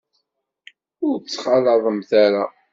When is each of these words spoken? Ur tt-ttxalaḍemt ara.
Ur 1.05 1.15
tt-ttxalaḍemt 1.19 2.09
ara. 2.23 2.45